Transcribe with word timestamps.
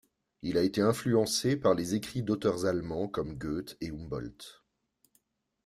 Il 0.41 0.57
a 0.57 0.63
été 0.63 0.81
influencé 0.81 1.55
par 1.55 1.75
les 1.75 1.93
écrits 1.93 2.23
d'auteurs 2.23 2.65
allemands 2.65 3.07
comme 3.07 3.37
Goethe 3.37 3.77
et 3.81 3.89
Humboldt. 3.91 4.63